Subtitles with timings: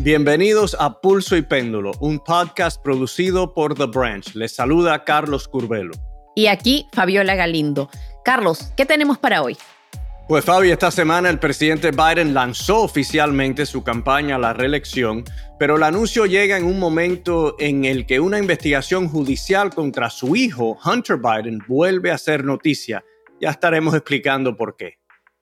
[0.00, 4.32] Bienvenidos a Pulso y Péndulo, un podcast producido por The Branch.
[4.36, 5.92] Les saluda Carlos Curbelo.
[6.36, 7.90] Y aquí Fabiola Galindo.
[8.24, 9.56] Carlos, ¿qué tenemos para hoy?
[10.28, 15.24] Pues Fabi, esta semana el presidente Biden lanzó oficialmente su campaña a la reelección,
[15.58, 20.36] pero el anuncio llega en un momento en el que una investigación judicial contra su
[20.36, 23.04] hijo, Hunter Biden, vuelve a ser noticia.
[23.40, 24.98] Ya estaremos explicando por qué.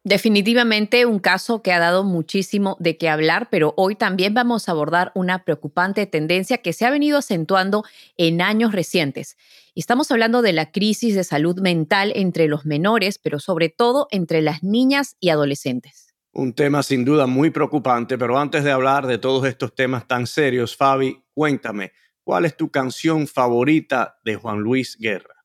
[0.06, 4.70] Definitivamente un caso que ha dado muchísimo de qué hablar, pero hoy también vamos a
[4.70, 7.82] abordar una preocupante tendencia que se ha venido acentuando
[8.16, 9.36] en años recientes.
[9.74, 14.42] estamos hablando de la crisis de salud mental entre los menores, pero sobre todo entre
[14.42, 16.14] las niñas y adolescentes.
[16.30, 20.28] Un tema sin duda muy preocupante, pero antes de hablar de todos estos temas tan
[20.28, 21.90] serios, Fabi, cuéntame,
[22.22, 25.35] ¿cuál es tu canción favorita de Juan Luis Guerra?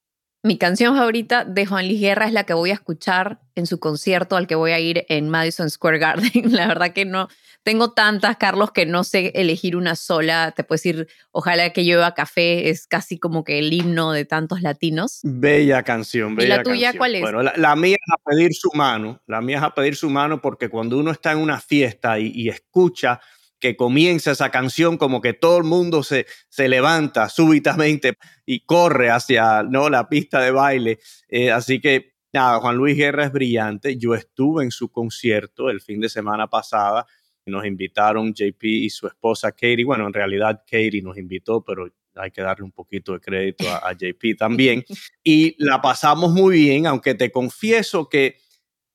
[0.43, 3.79] Mi canción favorita de Juan Luis Guerra es la que voy a escuchar en su
[3.79, 6.31] concierto al que voy a ir en Madison Square Garden.
[6.51, 7.27] La verdad que no
[7.61, 10.51] tengo tantas, Carlos, que no sé elegir una sola.
[10.55, 14.63] Te puedo decir, ojalá que llueva café, es casi como que el himno de tantos
[14.63, 15.19] latinos.
[15.21, 17.21] Bella canción, bella ¿Y la tuya cuál es?
[17.21, 19.21] Bueno, la, mía es a pedir su mano.
[19.27, 22.49] La mía es a pedir su mano porque cuando uno está en una fiesta y
[22.49, 23.21] escucha
[23.61, 29.11] que comienza esa canción, como que todo el mundo se, se levanta súbitamente y corre
[29.11, 29.89] hacia ¿no?
[29.89, 30.99] la pista de baile.
[31.29, 33.97] Eh, así que nada, Juan Luis Guerra es brillante.
[33.97, 37.05] Yo estuve en su concierto el fin de semana pasada.
[37.45, 39.85] Nos invitaron JP y su esposa Katie.
[39.85, 43.89] Bueno, en realidad Katie nos invitó, pero hay que darle un poquito de crédito a,
[43.89, 44.83] a JP también.
[45.23, 48.37] Y la pasamos muy bien, aunque te confieso que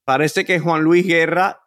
[0.05, 1.66] parece que Juan Luis Guerra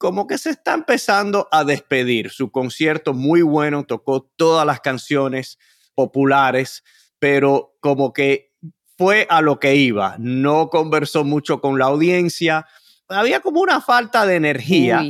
[0.00, 2.30] como que se está empezando a despedir.
[2.30, 5.58] Su concierto muy bueno, tocó todas las canciones
[5.94, 6.82] populares,
[7.18, 8.54] pero como que
[8.96, 12.66] fue a lo que iba, no conversó mucho con la audiencia,
[13.08, 15.02] había como una falta de energía.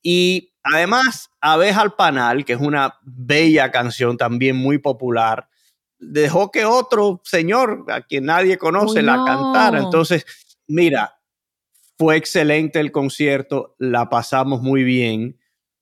[0.00, 5.50] Y además, Abeja al Panal, que es una bella canción también muy popular,
[5.98, 9.78] dejó que otro señor a quien nadie conoce la cantara.
[9.78, 10.24] Entonces,
[10.66, 11.17] mira,
[11.98, 15.36] fue excelente el concierto, la pasamos muy bien,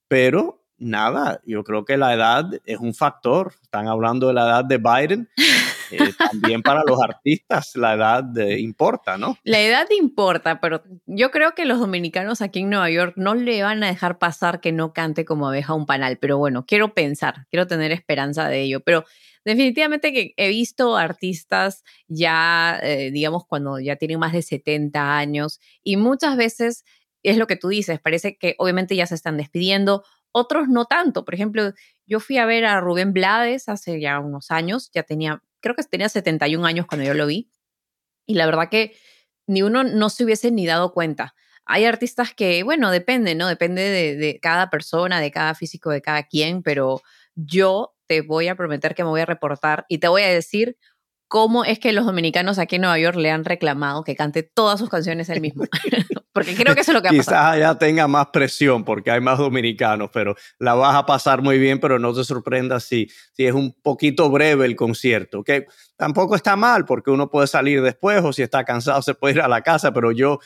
[0.08, 3.54] pero nada, yo creo que la edad es un factor.
[3.62, 5.28] Están hablando de la edad de Biden.
[5.92, 8.24] Eh, también para los artistas la edad
[8.58, 9.38] importa, ¿no?
[9.44, 13.62] La edad importa, pero yo creo que los dominicanos aquí en Nueva York no le
[13.62, 16.18] van a dejar pasar que no cante como abeja un panal.
[16.20, 18.80] Pero bueno, quiero pensar, quiero tener esperanza de ello.
[18.80, 19.04] Pero
[19.46, 25.60] definitivamente que he visto artistas ya, eh, digamos, cuando ya tienen más de 70 años
[25.84, 26.84] y muchas veces
[27.22, 31.24] es lo que tú dices, parece que obviamente ya se están despidiendo, otros no tanto.
[31.24, 31.72] Por ejemplo,
[32.06, 35.84] yo fui a ver a Rubén Blades hace ya unos años, ya tenía, creo que
[35.84, 37.48] tenía 71 años cuando yo lo vi,
[38.26, 38.96] y la verdad que
[39.46, 41.36] ni uno no se hubiese ni dado cuenta.
[41.64, 43.46] Hay artistas que, bueno, depende, ¿no?
[43.46, 47.02] Depende de, de cada persona, de cada físico, de cada quien, pero
[47.36, 50.76] yo te voy a prometer que me voy a reportar y te voy a decir
[51.28, 54.78] cómo es que los dominicanos aquí en Nueva York le han reclamado que cante todas
[54.78, 55.64] sus canciones él mismo.
[56.32, 59.20] porque creo que eso es lo que ha Quizás ya tenga más presión porque hay
[59.20, 63.46] más dominicanos, pero la vas a pasar muy bien, pero no te sorprendas si, si
[63.46, 65.66] es un poquito breve el concierto, que
[65.96, 69.40] tampoco está mal porque uno puede salir después o si está cansado se puede ir
[69.40, 70.38] a la casa, pero yo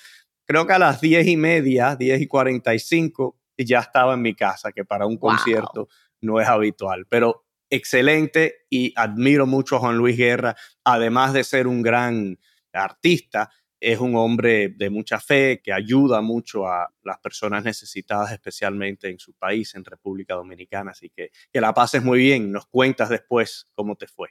[0.47, 4.23] creo que a las diez y media, diez y cuarenta y cinco, ya estaba en
[4.23, 5.89] mi casa, que para un concierto
[6.21, 11.67] no es habitual, pero excelente y admiro mucho a Juan Luis Guerra, además de ser
[11.67, 12.39] un gran
[12.73, 13.51] artista,
[13.81, 19.19] es un hombre de mucha fe que ayuda mucho a las personas necesitadas, especialmente en
[19.19, 20.91] su país, en República Dominicana.
[20.91, 22.53] Así que que la pases muy bien.
[22.53, 24.29] Nos cuentas después cómo te fue.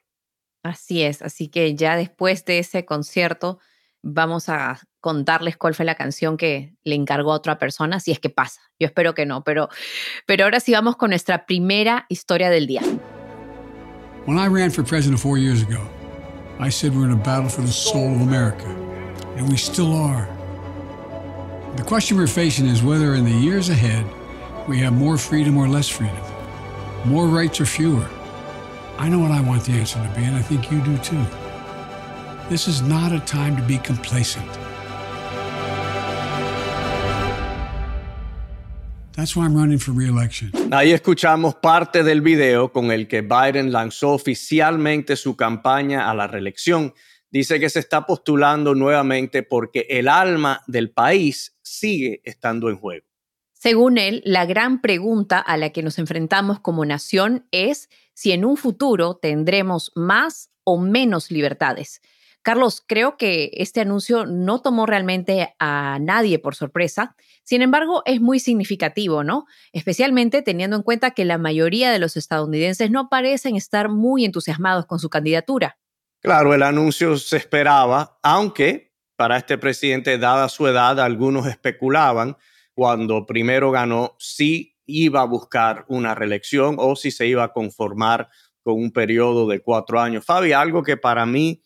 [0.61, 1.23] Así es.
[1.23, 3.59] Así que ya después de ese concierto
[4.01, 8.19] vamos a contarles cuál fue la canción que le encargó a otra persona, si es
[8.19, 8.61] que pasa.
[8.79, 9.69] Yo espero que no, pero,
[10.27, 12.81] pero ahora sí vamos con nuestra primera historia del día.
[14.25, 15.87] When I ran for president four years ago,
[16.59, 18.67] I said we're in a battle for the soul of America,
[19.37, 20.27] and we still are.
[21.77, 24.05] The question we're facing is whether in the years ahead
[24.67, 26.21] we have more freedom or less freedom,
[27.05, 28.07] more rights or fewer.
[28.97, 31.25] I know what I want the answer to be, and I think you do too.
[32.49, 34.45] This is not a time to be complacent.
[39.19, 40.49] That's why I'm running for re-election.
[40.71, 46.25] Ahí escuchamos parte del video con el que Biden lanzó oficialmente su campaña a la
[46.25, 46.93] reelección.
[47.29, 53.05] Dice que se está postulando nuevamente porque el alma del país sigue estando en juego.
[53.51, 58.45] Según él, la gran pregunta a la que nos enfrentamos como nación es si en
[58.45, 61.99] un futuro tendremos más o menos libertades.
[62.41, 67.17] Carlos, creo que este anuncio no tomó realmente a nadie por sorpresa.
[67.49, 69.47] Sin embargo, es muy significativo, ¿no?
[69.73, 74.85] Especialmente teniendo en cuenta que la mayoría de los estadounidenses no parecen estar muy entusiasmados
[74.85, 75.79] con su candidatura.
[76.21, 82.37] Claro, el anuncio se esperaba, aunque para este presidente, dada su edad, algunos especulaban
[82.75, 88.29] cuando primero ganó si iba a buscar una reelección o si se iba a conformar
[88.61, 90.23] con un periodo de cuatro años.
[90.23, 91.63] Fabi, algo que para mí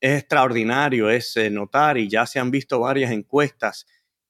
[0.00, 3.86] es extraordinario es eh, notar, y ya se han visto varias encuestas,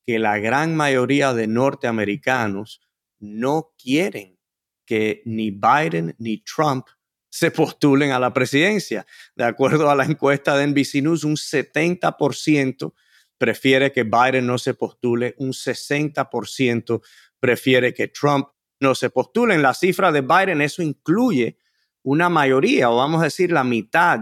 [0.07, 2.81] que la gran mayoría de norteamericanos
[3.19, 4.39] no quieren
[4.87, 6.87] que ni Biden ni Trump
[7.29, 9.05] se postulen a la presidencia.
[9.35, 12.95] De acuerdo a la encuesta de NBC News, un 70%
[13.37, 17.03] prefiere que Biden no se postule, un 60%
[17.41, 18.49] prefiere que Trump
[18.81, 19.55] no se postule.
[19.55, 21.59] En la cifra de Biden eso incluye
[22.03, 24.21] una mayoría, o vamos a decir la mitad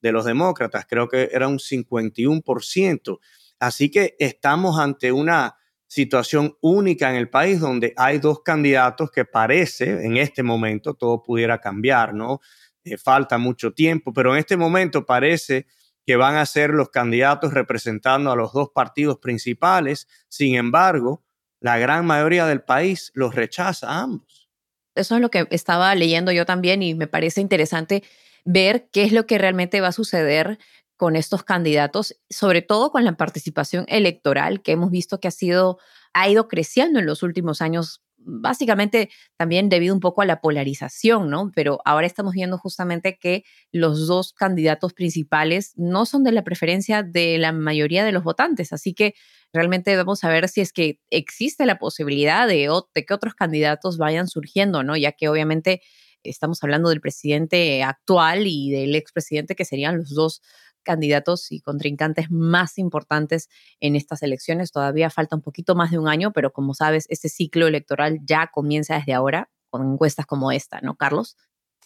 [0.00, 3.18] de los demócratas, creo que era un 51%.
[3.58, 5.56] Así que estamos ante una
[5.86, 11.22] situación única en el país donde hay dos candidatos que parece, en este momento, todo
[11.22, 12.40] pudiera cambiar, ¿no?
[12.84, 15.66] Eh, falta mucho tiempo, pero en este momento parece
[16.04, 20.06] que van a ser los candidatos representando a los dos partidos principales.
[20.28, 21.24] Sin embargo,
[21.60, 24.50] la gran mayoría del país los rechaza a ambos.
[24.94, 28.02] Eso es lo que estaba leyendo yo también y me parece interesante
[28.44, 30.58] ver qué es lo que realmente va a suceder
[30.96, 35.78] con estos candidatos, sobre todo con la participación electoral que hemos visto que ha sido
[36.14, 41.28] ha ido creciendo en los últimos años, básicamente también debido un poco a la polarización,
[41.28, 41.50] ¿no?
[41.54, 47.02] Pero ahora estamos viendo justamente que los dos candidatos principales no son de la preferencia
[47.02, 49.14] de la mayoría de los votantes, así que
[49.52, 53.98] realmente vamos a ver si es que existe la posibilidad de, de que otros candidatos
[53.98, 54.96] vayan surgiendo, ¿no?
[54.96, 55.82] Ya que obviamente
[56.22, 60.40] estamos hablando del presidente actual y del expresidente, que serían los dos
[60.84, 63.48] candidatos y contrincantes más importantes
[63.80, 64.70] en estas elecciones.
[64.70, 68.50] Todavía falta un poquito más de un año, pero como sabes, este ciclo electoral ya
[68.52, 71.36] comienza desde ahora con encuestas como esta, ¿no, Carlos?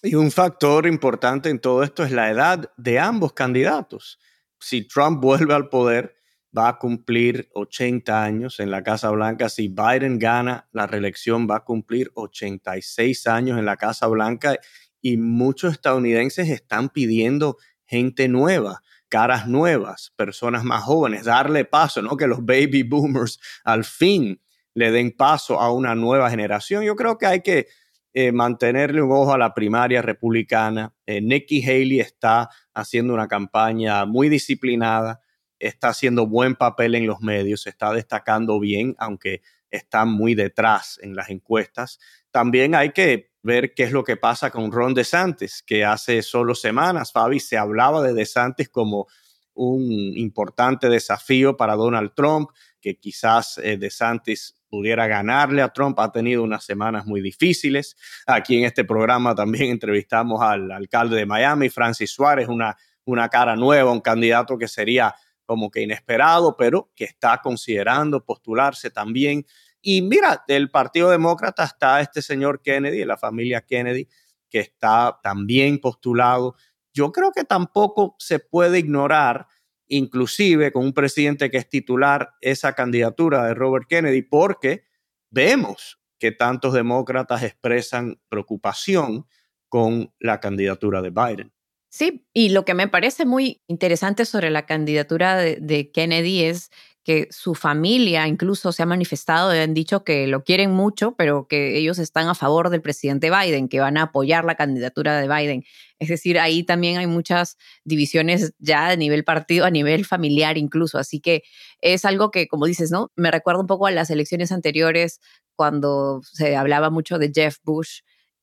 [0.03, 4.19] Y un factor importante en todo esto es la edad de ambos candidatos.
[4.61, 6.19] Si Trump vuelve al poder,
[6.56, 9.49] va a cumplir 80 años en la Casa Blanca.
[9.49, 14.56] Si Biden gana la reelección, va a cumplir 86 años en la Casa Blanca.
[15.01, 17.56] Y muchos estadounidenses están pidiendo
[17.88, 22.17] gente nueva, caras nuevas, personas más jóvenes, darle paso, ¿no?
[22.17, 24.40] Que los baby boomers al fin
[24.75, 26.85] le den paso a una nueva generación.
[26.85, 27.67] Yo creo que hay que
[28.12, 30.94] eh, mantenerle un ojo a la primaria republicana.
[31.06, 35.20] Eh, Nikki Haley está haciendo una campaña muy disciplinada
[35.58, 40.99] está haciendo buen papel en los medios, se está destacando bien, aunque está muy detrás
[41.02, 41.99] en las encuestas.
[42.31, 46.55] También hay que ver qué es lo que pasa con Ron DeSantis, que hace solo
[46.55, 49.06] semanas, Fabi, se hablaba de DeSantis como
[49.55, 52.50] un importante desafío para Donald Trump,
[52.81, 55.99] que quizás eh, DeSantis pudiera ganarle a Trump.
[55.99, 57.97] Ha tenido unas semanas muy difíciles.
[58.27, 63.56] Aquí en este programa también entrevistamos al alcalde de Miami, Francis Suárez, una, una cara
[63.56, 65.15] nueva, un candidato que sería
[65.47, 69.47] como que inesperado, pero que está considerando postularse también.
[69.90, 74.06] Y mira, del Partido Demócrata está este señor Kennedy, la familia Kennedy,
[74.50, 76.56] que está también postulado.
[76.93, 79.46] Yo creo que tampoco se puede ignorar,
[79.87, 84.84] inclusive con un presidente que es titular, esa candidatura de Robert Kennedy, porque
[85.31, 89.27] vemos que tantos demócratas expresan preocupación
[89.70, 91.55] con la candidatura de Biden.
[91.89, 96.70] Sí, y lo que me parece muy interesante sobre la candidatura de, Kennedy es
[97.08, 101.48] que su familia incluso se ha manifestado y han dicho que lo quieren mucho, pero
[101.48, 105.27] que ellos están a favor del presidente Biden, que van a apoyar la candidatura de
[105.27, 105.65] Biden.
[105.98, 110.98] Es decir, ahí también hay muchas divisiones ya a nivel partido, a nivel familiar incluso.
[110.98, 111.44] Así que
[111.81, 113.10] es algo que, como dices, ¿no?
[113.17, 115.19] Me recuerda un poco a las elecciones anteriores
[115.56, 118.00] cuando se hablaba mucho de Jeff Bush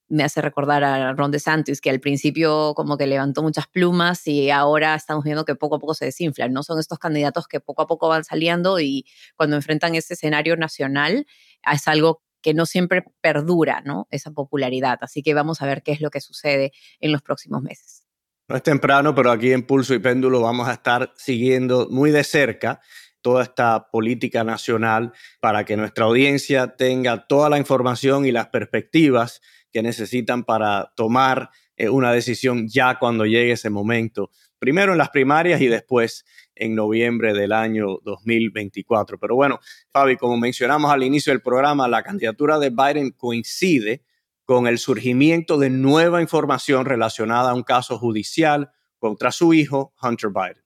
[0.08, 4.52] me hace recordar a Ron DeSantis, que al principio como que levantó muchas plumas y
[4.52, 6.64] ahora estamos viendo que poco a poco se desinflan, ¿no?
[6.64, 11.26] Son estos candidatos que poco a poco van saliendo y cuando enfrentan ese escenario nacional
[11.72, 14.08] es algo que no siempre perdura, ¿no?
[14.12, 15.00] Esa popularidad.
[15.02, 18.06] Así que vamos a ver qué es lo que sucede en los próximos meses.
[18.48, 22.24] No es temprano, pero aquí en Pulso y Péndulo vamos a estar siguiendo muy de
[22.24, 22.80] cerca
[23.26, 29.42] toda esta política nacional para que nuestra audiencia tenga toda la información y las perspectivas
[29.72, 34.30] que necesitan para tomar eh, una decisión ya cuando llegue ese momento,
[34.60, 39.18] primero en las primarias y después en noviembre del año 2024.
[39.18, 39.60] Pero bueno,
[39.92, 44.04] Fabi, como mencionamos al inicio del programa, la candidatura de Biden coincide
[44.44, 50.30] con el surgimiento de nueva información relacionada a un caso judicial contra su hijo, Hunter
[50.30, 50.65] Biden.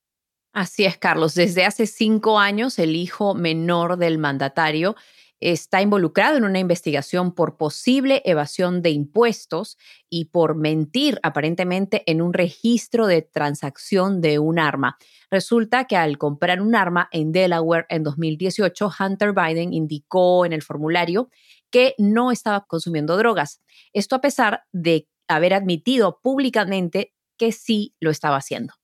[0.53, 1.35] Así es, Carlos.
[1.35, 4.95] Desde hace cinco años, el hijo menor del mandatario
[5.39, 9.77] está involucrado en una investigación por posible evasión de impuestos
[10.09, 14.97] y por mentir aparentemente en un registro de transacción de un arma.
[15.31, 20.61] Resulta que al comprar un arma en Delaware en 2018, Hunter Biden indicó en el
[20.61, 21.29] formulario
[21.69, 23.61] que no estaba consumiendo drogas.
[23.93, 28.78] Esto a pesar de haber admitido públicamente que sí lo estaba haciendo.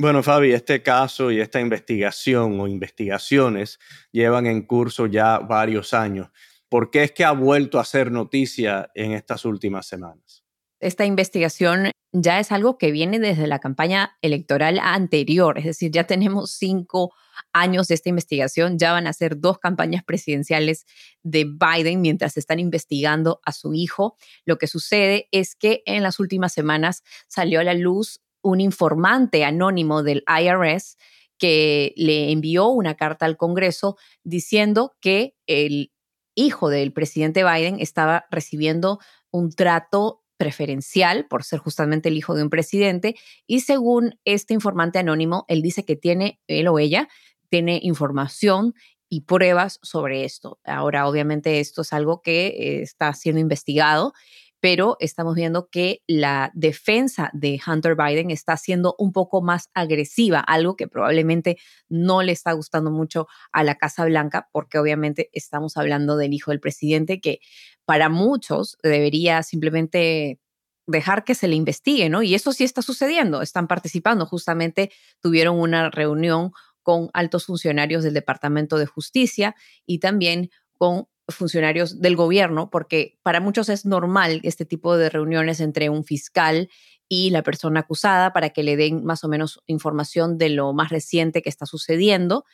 [0.00, 3.80] Bueno, Fabi, este caso y esta investigación o investigaciones
[4.12, 6.28] llevan en curso ya varios años.
[6.68, 10.44] ¿Por qué es que ha vuelto a ser noticia en estas últimas semanas?
[10.78, 16.04] Esta investigación ya es algo que viene desde la campaña electoral anterior, es decir, ya
[16.04, 17.12] tenemos cinco
[17.52, 20.86] años de esta investigación, ya van a ser dos campañas presidenciales
[21.24, 24.16] de Biden mientras están investigando a su hijo.
[24.44, 29.44] Lo que sucede es que en las últimas semanas salió a la luz un informante
[29.44, 30.96] anónimo del IRS
[31.38, 35.92] que le envió una carta al Congreso diciendo que el
[36.34, 38.98] hijo del presidente Biden estaba recibiendo
[39.30, 43.16] un trato preferencial por ser justamente el hijo de un presidente
[43.46, 47.08] y según este informante anónimo, él dice que tiene, él o ella,
[47.50, 48.74] tiene información
[49.08, 50.60] y pruebas sobre esto.
[50.64, 54.12] Ahora, obviamente, esto es algo que eh, está siendo investigado
[54.60, 60.40] pero estamos viendo que la defensa de Hunter Biden está siendo un poco más agresiva,
[60.40, 65.76] algo que probablemente no le está gustando mucho a la Casa Blanca, porque obviamente estamos
[65.76, 67.38] hablando del hijo del presidente que
[67.84, 70.40] para muchos debería simplemente
[70.86, 72.22] dejar que se le investigue, ¿no?
[72.22, 76.50] Y eso sí está sucediendo, están participando, justamente tuvieron una reunión
[76.82, 79.54] con altos funcionarios del Departamento de Justicia
[79.86, 85.60] y también con funcionarios del gobierno, porque para muchos es normal este tipo de reuniones
[85.60, 86.68] entre un fiscal
[87.08, 90.90] y la persona acusada para que le den más o menos información de lo más
[90.90, 92.44] reciente que está sucediendo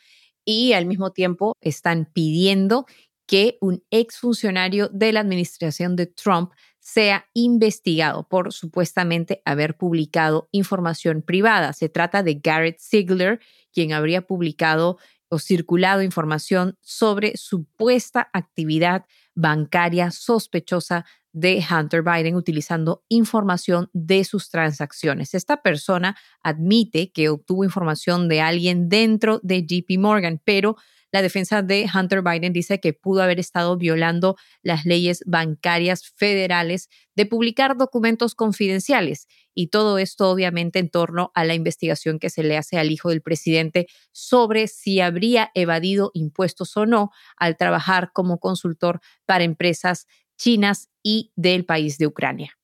[0.45, 2.85] y al mismo tiempo están pidiendo
[3.27, 11.23] que un exfuncionario de la administración de Trump sea investigado por supuestamente haber publicado información
[11.23, 11.73] privada.
[11.73, 13.39] Se trata de Garrett Ziegler,
[13.73, 23.03] quien habría publicado o circulado información sobre supuesta actividad bancaria sospechosa de Hunter Biden utilizando
[23.09, 25.33] información de sus transacciones.
[25.33, 30.77] Esta persona admite que obtuvo información de alguien dentro de JP Morgan, pero
[31.11, 36.89] la defensa de Hunter Biden dice que pudo haber estado violando las leyes bancarias federales
[37.15, 39.27] de publicar documentos confidenciales.
[39.55, 43.09] Y todo esto obviamente en torno a la investigación que se le hace al hijo
[43.09, 50.05] del presidente sobre si habría evadido impuestos o no al trabajar como consultor para empresas
[50.37, 52.57] chinas y del país de Ucrania.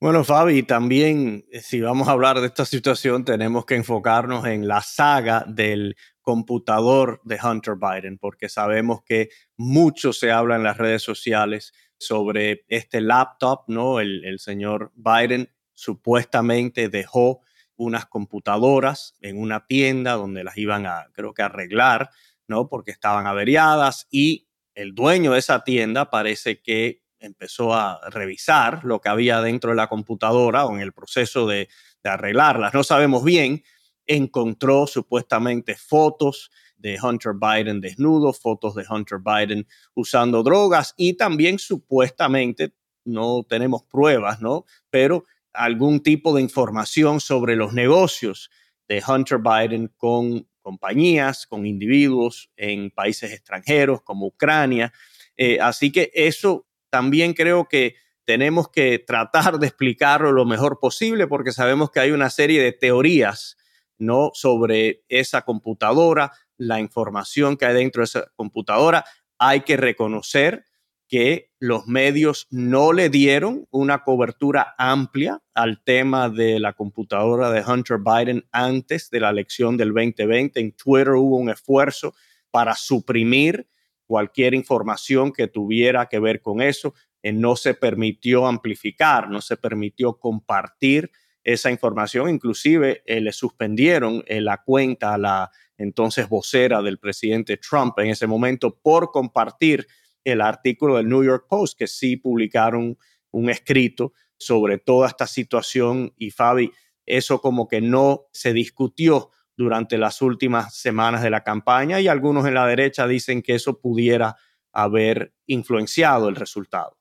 [0.00, 4.68] Bueno, Fabi, también eh, si vamos a hablar de esta situación, tenemos que enfocarnos en
[4.68, 10.76] la saga del computador de Hunter Biden, porque sabemos que mucho se habla en las
[10.76, 13.98] redes sociales sobre este laptop, ¿no?
[13.98, 17.40] El, señor Biden supuestamente dejó
[17.76, 22.10] unas computadoras en una tienda donde las iban a, creo que arreglar,
[22.48, 22.68] ¿no?
[22.68, 29.00] Porque estaban averiadas y el dueño de esa tienda parece que empezó a revisar lo
[29.00, 31.68] que había dentro de la computadora o en el proceso de,
[32.02, 32.74] de arreglarlas.
[32.74, 33.62] No sabemos bien,
[34.04, 41.60] encontró supuestamente fotos de Hunter Biden desnudo, fotos de Hunter Biden usando drogas y también
[41.60, 44.64] supuestamente, no tenemos pruebas, ¿no?
[44.90, 45.24] Pero
[45.58, 48.50] algún tipo de información sobre los negocios
[48.86, 54.92] de Hunter Biden con compañías, con individuos en países extranjeros como Ucrania.
[55.36, 61.26] Eh, así que eso también creo que tenemos que tratar de explicarlo lo mejor posible
[61.26, 63.56] porque sabemos que hay una serie de teorías
[63.98, 64.30] ¿no?
[64.34, 69.04] sobre esa computadora, la información que hay dentro de esa computadora.
[69.38, 70.64] Hay que reconocer
[71.08, 77.64] que los medios no le dieron una cobertura amplia al tema de la computadora de
[77.64, 80.60] Hunter Biden antes de la elección del 2020.
[80.60, 82.14] En Twitter hubo un esfuerzo
[82.50, 83.66] para suprimir
[84.06, 86.94] cualquier información que tuviera que ver con eso.
[87.22, 91.10] Eh, no se permitió amplificar, no se permitió compartir
[91.42, 92.28] esa información.
[92.28, 98.10] Inclusive eh, le suspendieron eh, la cuenta a la entonces vocera del presidente Trump en
[98.10, 99.86] ese momento por compartir
[100.28, 102.98] el artículo del New York Post, que sí publicaron
[103.30, 106.72] un escrito sobre toda esta situación y Fabi,
[107.06, 112.46] eso como que no se discutió durante las últimas semanas de la campaña y algunos
[112.46, 114.36] en la derecha dicen que eso pudiera
[114.72, 116.96] haber influenciado el resultado.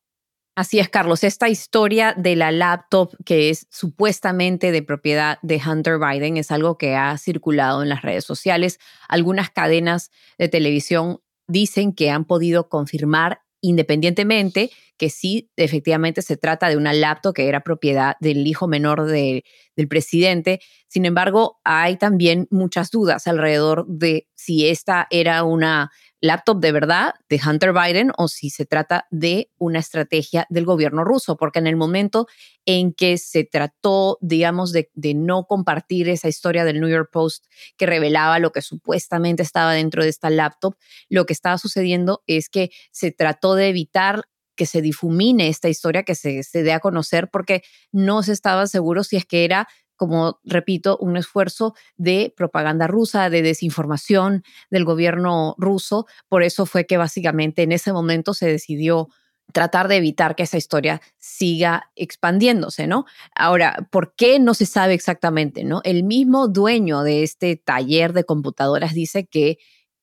[0.55, 1.23] Así es, Carlos.
[1.23, 6.79] Esta historia de la laptop que es supuestamente de propiedad de Hunter Biden es algo
[6.79, 8.79] que ha circulado en las redes sociales.
[9.07, 16.69] Algunas cadenas de televisión dicen que han podido confirmar independientemente que sí, efectivamente se trata
[16.69, 19.43] de una laptop que era propiedad del hijo menor del
[19.87, 20.59] presidente.
[20.87, 27.13] Sin embargo, hay también muchas dudas alrededor de si esta era una laptop de verdad
[27.29, 31.67] de Hunter Biden o si se trata de una estrategia del gobierno ruso, porque en
[31.67, 32.27] el momento
[32.65, 37.45] en que se trató, digamos, de, no compartir esa historia del New York Post
[37.77, 40.75] que revelaba lo que supuestamente estaba dentro de esta laptop,
[41.09, 44.23] lo que estaba sucediendo es que se trató de evitar
[44.55, 48.65] que se difumine esta historia, que se, se dé a conocer, porque no se estaba
[48.65, 54.85] seguro si es que era como repito, un esfuerzo de propaganda rusa, de desinformación del
[54.85, 56.05] gobierno ruso.
[56.29, 59.09] Por eso fue que básicamente en ese momento se decidió
[59.53, 63.05] tratar de evitar que esa historia siga expandiéndose, ¿no?
[63.35, 65.81] Ahora, ¿por qué no se sabe exactamente, ¿no?
[65.83, 69.57] El mismo dueño de este taller de computadoras dice que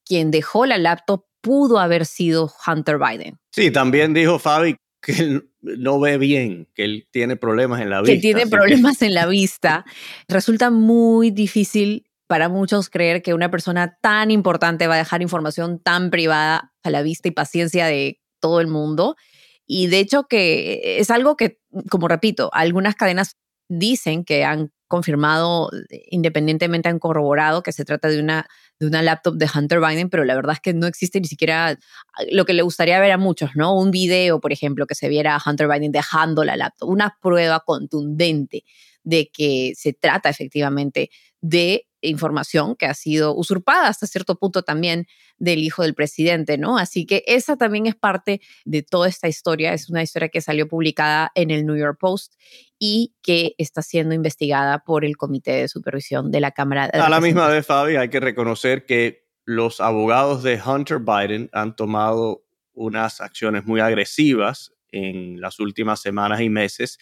[0.04, 3.38] quien dejó la laptop pudo haber sido Hunter Biden.
[3.52, 8.00] Sí, también dijo Fabi que él no ve bien, que él tiene problemas en la
[8.00, 8.14] vista.
[8.14, 9.84] Que tiene problemas en la vista.
[10.28, 15.78] Resulta muy difícil para muchos creer que una persona tan importante va a dejar información
[15.78, 19.16] tan privada a la vista y paciencia de todo el mundo.
[19.66, 23.36] Y de hecho que es algo que, como repito, algunas cadenas
[23.68, 25.70] dicen que han confirmado,
[26.10, 28.46] independientemente han corroborado que se trata de una
[28.80, 31.78] de una laptop de Hunter Biden, pero la verdad es que no existe ni siquiera
[32.30, 33.78] lo que le gustaría ver a muchos, ¿no?
[33.78, 37.60] Un video, por ejemplo, que se viera a Hunter Biden dejando la laptop, una prueba
[37.60, 38.64] contundente
[39.02, 45.06] de que se trata efectivamente de información que ha sido usurpada hasta cierto punto también
[45.38, 46.78] del hijo del presidente, ¿no?
[46.78, 50.68] Así que esa también es parte de toda esta historia, es una historia que salió
[50.68, 52.34] publicada en el New York Post
[52.78, 56.88] y que está siendo investigada por el Comité de Supervisión de la Cámara.
[56.88, 61.50] De A la misma vez, Fabi, hay que reconocer que los abogados de Hunter Biden
[61.52, 66.98] han tomado unas acciones muy agresivas en las últimas semanas y meses.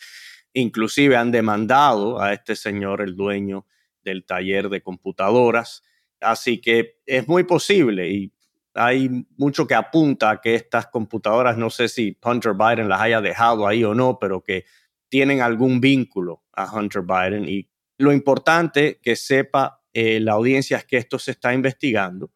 [0.52, 3.66] Inclusive han demandado a este señor, el dueño
[4.04, 5.82] del taller de computadoras.
[6.20, 8.32] Así que es muy posible y
[8.74, 13.20] hay mucho que apunta a que estas computadoras, no sé si Hunter Biden las haya
[13.20, 14.64] dejado ahí o no, pero que
[15.08, 17.48] tienen algún vínculo a Hunter Biden.
[17.48, 22.32] Y lo importante que sepa eh, la audiencia es que esto se está investigando.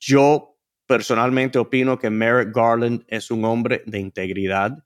[0.00, 4.84] Yo personalmente opino que Merrick Garland es un hombre de integridad.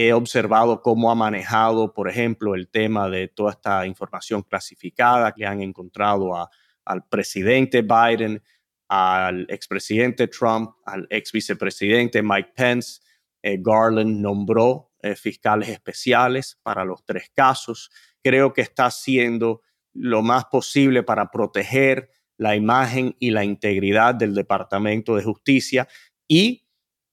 [0.00, 5.44] He observado cómo ha manejado, por ejemplo, el tema de toda esta información clasificada que
[5.44, 6.48] han encontrado
[6.84, 8.40] al presidente Biden,
[8.86, 13.00] al expresidente Trump, al ex vicepresidente Mike Pence.
[13.42, 17.90] Eh, Garland nombró eh, fiscales especiales para los tres casos.
[18.22, 19.62] Creo que está haciendo
[19.94, 25.88] lo más posible para proteger la imagen y la integridad del Departamento de Justicia
[26.28, 26.67] y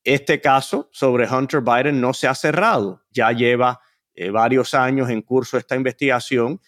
[0.06, 3.04] este caso sobre Hunter Biden no se ha cerrado.
[3.10, 3.82] Ya lleva
[4.14, 6.62] eh, varios años en curso esta investigación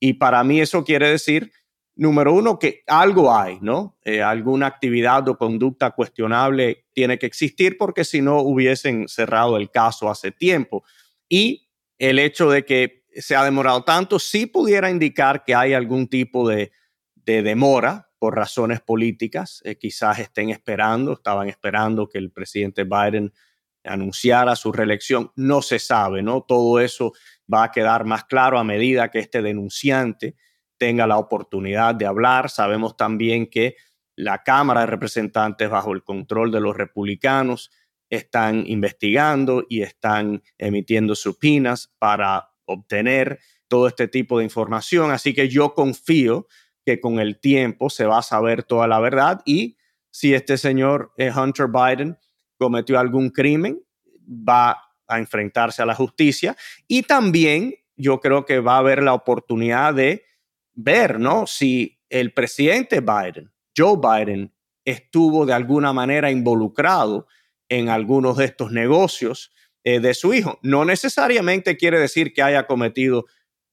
[0.00, 1.52] y para mí eso quiere decir,
[1.96, 3.98] número uno, que algo hay, ¿no?
[4.04, 9.70] Eh, alguna actividad o conducta cuestionable tiene que existir porque si no hubiesen cerrado el
[9.70, 10.84] caso hace tiempo.
[11.28, 16.08] Y el hecho de que se ha demorado tanto sí pudiera indicar que hay algún
[16.08, 16.72] tipo de,
[17.14, 19.60] de demora por razones políticas.
[19.64, 23.32] Eh, quizás estén esperando, estaban esperando que el presidente Biden
[23.84, 25.30] anunciara su reelección.
[25.36, 26.42] No se sabe, ¿no?
[26.42, 27.12] Todo eso
[27.52, 30.36] va a quedar más claro a medida que este denunciante
[30.78, 32.50] tenga la oportunidad de hablar.
[32.50, 33.76] Sabemos también que
[34.16, 37.70] la Cámara de Representantes, bajo el control de los republicanos,
[38.10, 45.10] están investigando y están emitiendo supinas para obtener todo este tipo de información.
[45.10, 46.46] Así que yo confío
[46.84, 49.76] que con el tiempo se va a saber toda la verdad y
[50.10, 52.18] si este señor eh, Hunter Biden
[52.56, 53.82] cometió algún crimen,
[54.28, 59.14] va a enfrentarse a la justicia y también yo creo que va a haber la
[59.14, 60.24] oportunidad de
[60.72, 61.46] ver, ¿no?
[61.46, 64.52] Si el presidente Biden, Joe Biden,
[64.84, 67.26] estuvo de alguna manera involucrado
[67.68, 70.58] en algunos de estos negocios eh, de su hijo.
[70.62, 73.26] No necesariamente quiere decir que haya cometido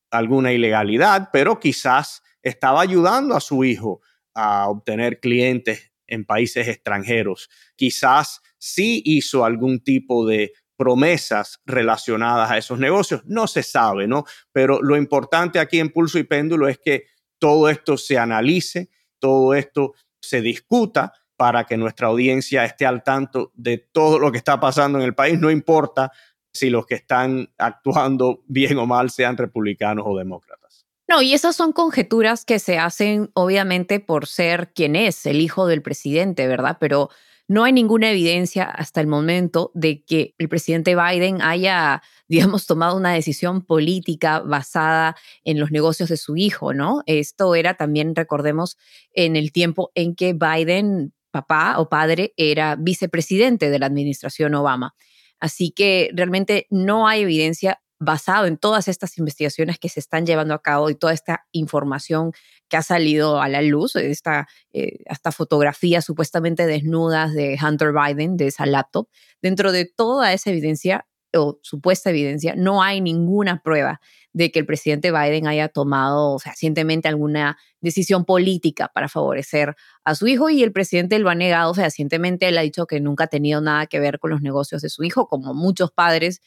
[0.09, 4.01] alguna ilegalidad, pero quizás estaba ayudando a su hijo
[4.33, 7.49] a obtener clientes en países extranjeros.
[7.75, 13.21] Quizás sí hizo algún tipo de promesas relacionadas a esos negocios.
[13.25, 14.25] No se sabe, ¿no?
[14.51, 17.05] Pero lo importante aquí en Pulso y Péndulo es que
[17.39, 23.51] todo esto se analice, todo esto se discuta para que nuestra audiencia esté al tanto
[23.55, 26.11] de todo lo que está pasando en el país, no importa
[26.53, 30.70] si los que están actuando bien o mal sean republicanos o demócratas.
[31.11, 35.67] No, y esas son conjeturas que se hacen obviamente por ser quien es, el hijo
[35.67, 36.77] del presidente, ¿verdad?
[36.79, 37.09] Pero
[37.49, 42.95] no hay ninguna evidencia hasta el momento de que el presidente Biden haya, digamos, tomado
[42.95, 47.03] una decisión política basada en los negocios de su hijo, ¿no?
[47.07, 48.77] Esto era también, recordemos,
[49.13, 54.95] en el tiempo en que Biden, papá o padre, era vicepresidente de la administración Obama.
[55.41, 60.55] Así que realmente no hay evidencia basado en todas estas investigaciones que se están llevando
[60.55, 62.31] a cabo y toda esta información
[62.67, 68.37] que ha salido a la luz, esta, eh, hasta fotografías supuestamente desnudas de Hunter Biden,
[68.37, 69.07] de esa laptop,
[69.43, 74.01] dentro de toda esa evidencia o supuesta evidencia, no hay ninguna prueba
[74.33, 80.25] de que el presidente Biden haya tomado fehacientemente alguna decisión política para favorecer a su
[80.27, 82.47] hijo y el presidente lo ha negado fehacientemente.
[82.47, 85.03] Él ha dicho que nunca ha tenido nada que ver con los negocios de su
[85.03, 86.41] hijo, como muchos padres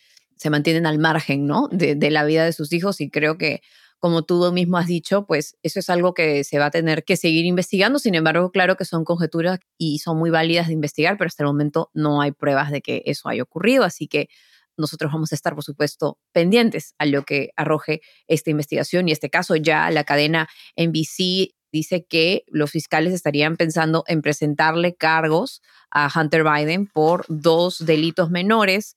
[0.45, 1.69] se mantienen al margen, ¿no?
[1.73, 3.63] De, la vida de sus hijos y creo que,
[3.99, 7.17] como tú mismo has dicho, pues eso es algo que se va a tener que
[7.17, 7.99] seguir investigando.
[7.99, 11.47] Sin embargo, claro que son conjeturas y son muy válidas de investigar, pero hasta el
[11.47, 14.29] momento no hay pruebas de que eso haya ocurrido, así que
[14.77, 19.31] nosotros vamos a estar, por supuesto, pendientes a lo que arroje esta investigación y este
[19.31, 19.57] caso.
[19.57, 26.45] Ya la cadena NBC dice que los fiscales estarían pensando en presentarle cargos a Hunter
[26.45, 28.95] Biden por dos delitos menores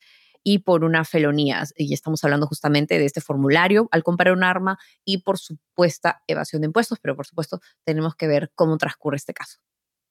[0.49, 1.65] y por una felonía.
[1.75, 6.62] Y estamos hablando justamente de este formulario al comprar un arma y por supuesta evasión
[6.62, 9.60] de impuestos, pero por supuesto tenemos que ver cómo transcurre este caso.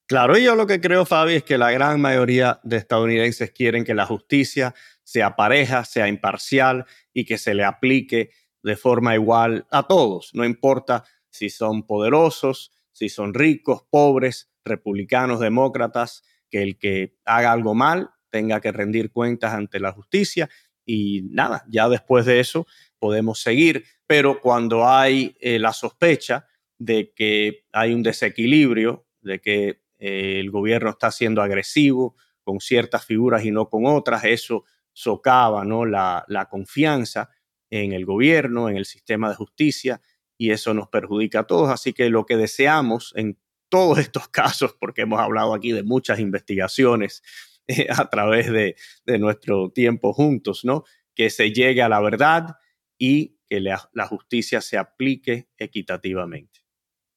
[0.06, 3.82] Claro, y yo lo que creo, Fabi, es que la gran mayoría de estadounidenses quieren
[3.82, 8.28] que la justicia sea pareja, sea imparcial y que se le aplique
[8.62, 15.40] de forma igual a todos, no importa si son poderosos, si son ricos, pobres, republicanos,
[15.40, 20.48] demócratas, que el que haga algo mal tenga que rendir cuentas ante la justicia
[20.84, 22.66] y nada, ya después de eso
[22.98, 26.46] podemos seguir, pero cuando hay eh, la sospecha
[26.78, 33.04] de que hay un desequilibrio, de que eh, el gobierno está siendo agresivo con ciertas
[33.04, 35.84] figuras y no con otras, eso socava ¿no?
[35.84, 37.30] la, la confianza
[37.68, 40.00] en el gobierno, en el sistema de justicia,
[40.38, 41.68] y eso nos perjudica a todos.
[41.70, 46.20] Así que lo que deseamos en todos estos casos, porque hemos hablado aquí de muchas
[46.20, 47.22] investigaciones
[47.90, 48.76] a través de,
[49.18, 50.84] nuestro tiempo juntos, ¿no?
[51.14, 52.56] Que se llegue a la verdad
[52.98, 56.60] y que la, justicia se aplique equitativamente.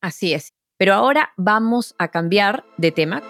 [0.01, 0.53] Así es.
[0.77, 3.21] Pero ahora vamos a cambiar de tema.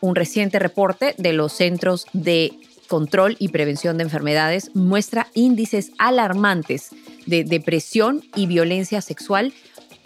[0.00, 2.52] Un reciente reporte de los Centros de
[2.88, 6.90] Control y Prevención de Enfermedades muestra índices alarmantes
[7.26, 9.54] de depresión y violencia sexual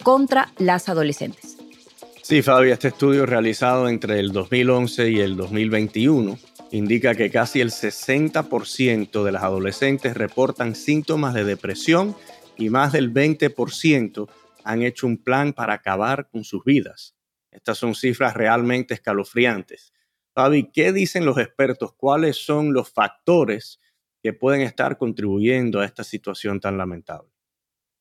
[0.03, 1.54] contra las adolescentes.
[2.27, 6.39] Sí, Fabi, este estudio realizado entre el 2011 y el 2021
[6.71, 12.15] indica que casi el 60% de las adolescentes reportan síntomas de depresión
[12.57, 14.27] y más del 20%
[14.63, 17.15] han hecho un plan para acabar con sus vidas.
[17.51, 19.93] Estas son cifras realmente escalofriantes.
[20.33, 21.93] Fabi, ¿qué dicen los expertos?
[21.93, 23.79] ¿Cuáles son los factores
[24.23, 27.34] que pueden estar contribuyendo a esta situación tan lamentable?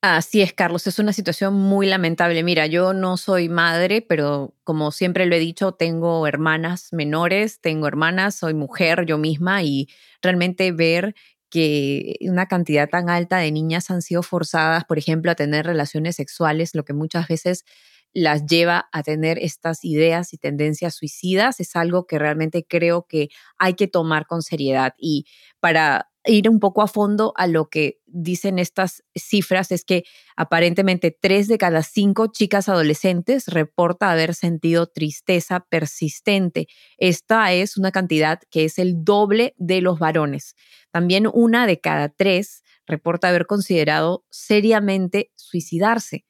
[0.07, 2.43] Así es, Carlos, es una situación muy lamentable.
[2.43, 7.87] Mira, yo no soy madre, pero como siempre lo he dicho, tengo hermanas menores, tengo
[7.89, 9.89] hermanas, soy mujer yo misma y
[10.21, 11.15] realmente ver
[11.49, 16.17] que una cantidad tan alta de niñas han sido forzadas, por ejemplo, a tener relaciones
[16.17, 17.65] sexuales, lo que muchas veces
[18.13, 23.29] las lleva a tener estas ideas y tendencias suicidas, es algo que realmente creo que
[23.59, 24.93] hay que tomar con seriedad.
[24.99, 25.25] Y
[25.61, 30.05] para ir un poco a fondo a lo que dicen estas cifras es que
[30.37, 36.69] aparentemente tres de cada cinco chicas adolescentes reporta haber sentido tristeza persistente.
[36.97, 40.55] Esta es una cantidad que es el doble de los varones.
[40.91, 46.25] También una de cada tres reporta haber considerado seriamente suicidarse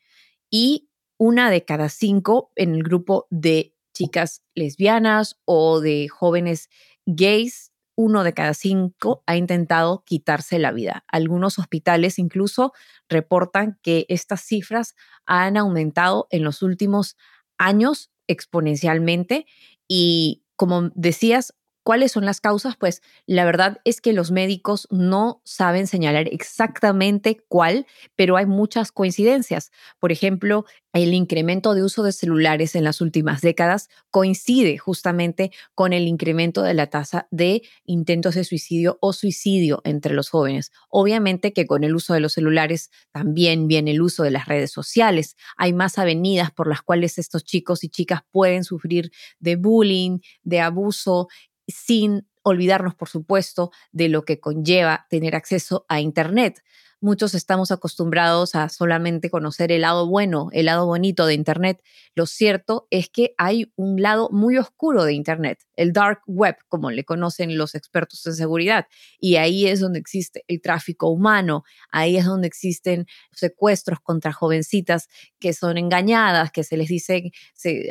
[0.51, 6.69] y una de cada cinco en el grupo de chicas lesbianas o de jóvenes
[7.07, 11.05] gays uno de cada cinco ha intentado quitarse la vida.
[11.09, 12.73] Algunos hospitales incluso
[13.09, 14.95] reportan que estas cifras
[15.27, 17.17] han aumentado en los últimos
[17.59, 19.47] años exponencialmente
[19.87, 21.55] y como decías,
[21.85, 22.77] ¿Cuáles son las causas?
[22.77, 28.91] Pues la verdad es que los médicos no saben señalar exactamente cuál, pero hay muchas
[28.91, 29.71] coincidencias.
[30.01, 35.93] Por ejemplo, el incremento de uso de celulares en las últimas décadas coincide justamente con
[35.93, 40.73] el incremento de la tasa de intentos de suicidio o suicidio entre los jóvenes.
[40.89, 44.71] Obviamente que con el uso de los celulares también viene el uso de las redes
[44.71, 45.37] sociales.
[45.59, 50.61] Hay más avenidas por las cuales estos chicos y chicas pueden sufrir de bullying, de
[50.61, 51.29] abuso
[51.67, 56.63] sin olvidarnos, por supuesto, de lo que conlleva tener acceso a Internet
[57.05, 61.83] muchos estamos acostumbrados a solamente conocer el lado bueno, el lado bonito de Internet.
[62.15, 66.91] Lo cierto es que hay un lado muy oscuro de Internet, el dark web, como
[66.91, 68.87] le conocen los expertos en seguridad.
[69.21, 75.09] Y ahí es donde existe el tráfico humano, ahí es donde existen secuestros contra jovencitas
[75.39, 77.33] que son engañadas, que se les dice,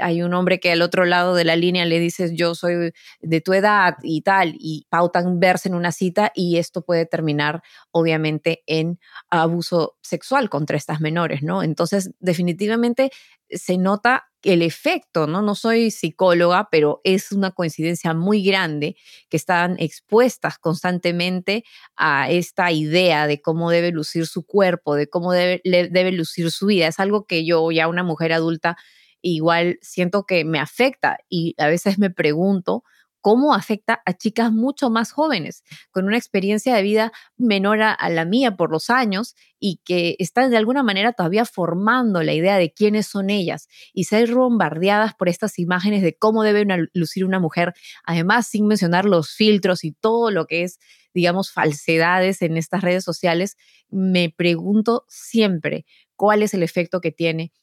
[0.01, 3.41] hay un hombre que al otro lado de la línea le dices yo soy de
[3.41, 8.63] tu edad y tal, y pautan verse en una cita y esto puede terminar obviamente
[8.65, 8.97] en
[9.29, 11.63] abuso sexual contra estas menores, ¿no?
[11.63, 13.11] Entonces, definitivamente
[13.49, 15.41] se nota el efecto, ¿no?
[15.41, 18.95] No soy psicóloga, pero es una coincidencia muy grande
[19.29, 21.63] que están expuestas constantemente
[21.95, 26.67] a esta idea de cómo debe lucir su cuerpo, de cómo debe, debe lucir su
[26.67, 26.87] vida.
[26.87, 28.77] Es algo que yo, ya una mujer adulta,
[29.21, 32.83] igual siento que me afecta y a veces me pregunto
[33.23, 38.25] cómo afecta a chicas mucho más jóvenes, con una experiencia de vida menor a, la
[38.25, 42.73] mía por los años y que están de alguna manera todavía formando la idea de
[42.73, 47.73] quiénes son ellas y ser bombardeadas por estas imágenes de cómo debe lucir una mujer,
[48.03, 50.79] además sin mencionar los filtros y todo lo que es,
[51.13, 53.55] digamos, falsedades en estas redes sociales,
[53.89, 55.85] me pregunto siempre
[56.17, 57.53] cuál es el efecto que tiene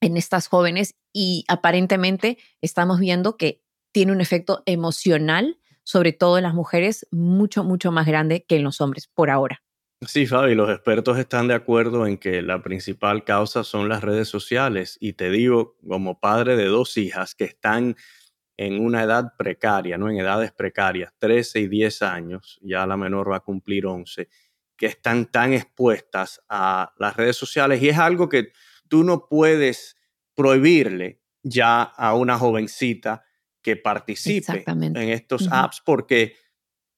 [0.00, 3.62] en estas jóvenes y aparentemente estamos viendo que
[3.96, 8.62] tiene un efecto emocional, sobre todo en las mujeres, mucho, mucho más grande que en
[8.62, 9.62] los hombres, por ahora.
[10.06, 14.28] Sí, Fabi, los expertos están de acuerdo en que la principal causa son las redes
[14.28, 14.98] sociales.
[15.00, 17.96] Y te digo, como padre de dos hijas que están
[18.58, 20.10] en una edad precaria, ¿no?
[20.10, 24.28] En edades precarias, 13 y 10 años, ya la menor va a cumplir 11,
[24.76, 28.52] que están tan expuestas a las redes sociales y es algo que
[28.88, 29.96] tú no puedes
[30.34, 33.22] prohibirle ya a una jovencita
[33.66, 36.36] que participe en estos apps porque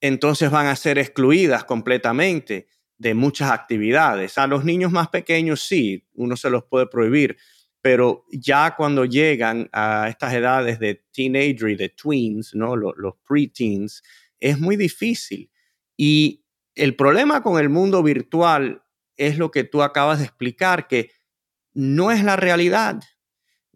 [0.03, 4.37] entonces van a ser excluidas completamente de muchas actividades.
[4.37, 7.39] A los niños más pequeños sí, uno se los puede prohibir,
[7.81, 12.77] pero ya cuando llegan a estas edades de teenager y de tweens, ¿no?
[12.77, 14.03] los, los preteens,
[14.39, 15.51] es muy difícil.
[15.97, 18.83] Y el problema con el mundo virtual
[19.17, 21.13] es lo que tú acabas de explicar, que
[21.73, 23.01] no es la realidad.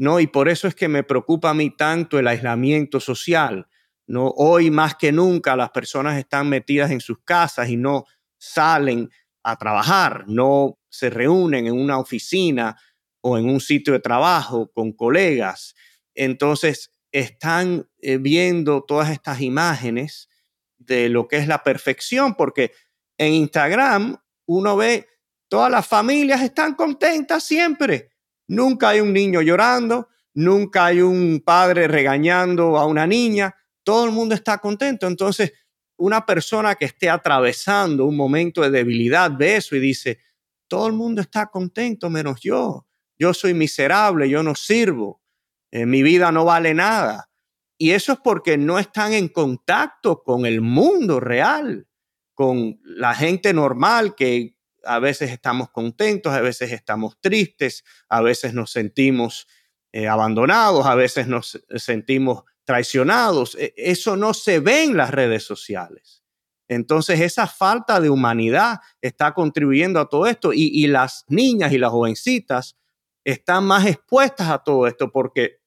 [0.03, 0.19] ¿No?
[0.19, 3.69] Y por eso es que me preocupa a mí tanto el aislamiento social,
[4.09, 4.35] ¿no?
[4.37, 9.11] Hoy más que nunca las personas están metidas en sus casas y no salen
[9.45, 12.77] a trabajar, no se reúnen en una oficina
[13.21, 15.77] o en un sitio de trabajo con colegas.
[16.17, 20.29] Entonces están eh, viendo todas estas imágenes
[20.79, 22.73] de lo que es la perfección, porque
[23.19, 25.07] en Instagram uno ve
[25.47, 28.12] todas las familias están contentas siempre
[28.48, 34.12] Nunca hay un niño llorando, nunca hay un padre regañando a una niña, todo el
[34.12, 35.07] mundo está contento.
[35.07, 35.52] Entonces,
[35.96, 40.18] una persona que esté atravesando un momento de debilidad ve eso y dice,
[40.68, 42.87] todo el mundo está contento menos yo.
[43.18, 45.22] Yo soy miserable, yo no sirvo,
[45.70, 47.31] eh, mi vida no vale nada.
[47.78, 51.87] Y eso es porque no están en contacto con el mundo real,
[52.35, 58.55] con la gente normal que a veces estamos contentos, a veces estamos tristes, a veces
[58.55, 59.47] nos sentimos
[59.92, 63.55] eh, abandonados, a veces nos sentimos traicionados.
[63.57, 66.23] E, eso no se ve en las redes sociales.
[66.68, 71.90] Entonces esa falta de humanidad está contribuyendo a todo esto y, las niñas y las
[71.90, 72.79] jovencitas
[73.25, 75.61] están más expuestas a todo esto porque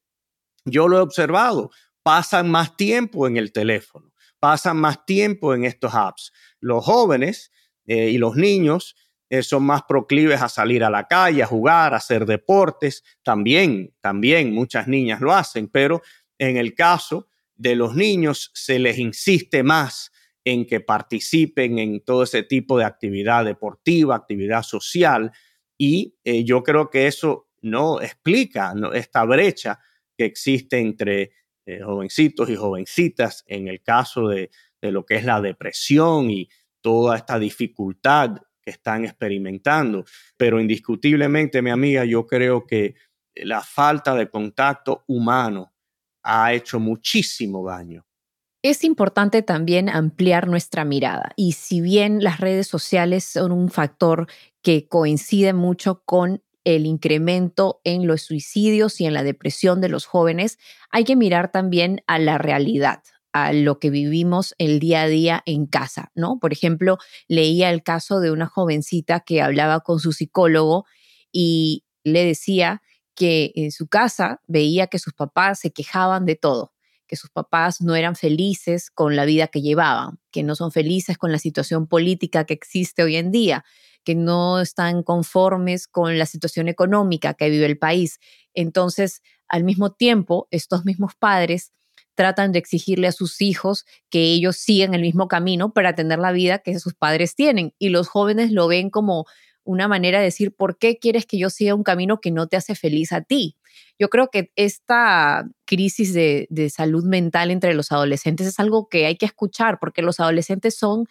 [0.65, 1.69] yo lo he observado,
[2.01, 6.33] pasan más tiempo en el teléfono, pasan más tiempo en estos apps.
[6.59, 7.51] Los jóvenes
[7.85, 8.95] eh, y los niños
[9.29, 13.03] eh, son más proclives a salir a la calle, a jugar, a hacer deportes.
[13.23, 16.01] También, también muchas niñas lo hacen, pero
[16.37, 20.11] en el caso de los niños se les insiste más
[20.43, 25.31] en que participen en todo ese tipo de actividad deportiva, actividad social.
[25.77, 29.79] Y eh, yo creo que eso no explica esta brecha
[30.15, 31.31] que existe entre
[31.65, 36.47] eh, jovencitos y jovencitas en el caso de, de lo que es la depresión y
[36.81, 40.03] toda esta dificultad que están experimentando.
[40.35, 42.95] Pero indiscutiblemente, mi amiga, yo creo que
[43.35, 45.73] la falta de contacto humano
[46.23, 48.05] ha hecho muchísimo daño.
[48.63, 54.27] Es importante también ampliar nuestra mirada y si bien las redes sociales son un factor
[54.63, 60.07] que coincide mucho con el incremento en los suicidios y en la depresión de los
[60.07, 60.57] jóvenes,
[60.89, 63.03] hay que mirar también a la realidad
[63.35, 66.39] a lo que vivimos el día a día en casa, ¿no?
[66.39, 70.85] Por ejemplo, leía el caso de una jovencita que hablaba con su psicólogo
[71.33, 72.81] y le decía
[73.13, 76.71] que en su casa veía que sus papás se quejaban de todo,
[77.07, 81.17] que sus papás no eran felices con la vida que llevaban, que no son felices
[81.17, 83.65] con la situación política que existe hoy en día,
[84.05, 88.17] que no están conformes con la situación económica que vive el país.
[88.53, 91.73] Entonces, al mismo tiempo, estos mismos padres
[92.15, 96.31] tratan de exigirle a sus hijos que ellos sigan el mismo camino para tener la
[96.31, 97.73] vida que sus padres tienen.
[97.77, 99.25] Y los jóvenes lo ven como
[99.63, 102.55] una manera de decir, ¿por qué quieres que yo siga un camino que no te
[102.55, 103.57] hace feliz a ti?
[103.99, 109.05] Yo creo que esta crisis de, de salud mental entre los adolescentes es algo que
[109.05, 111.05] hay que escuchar, porque los adolescentes son,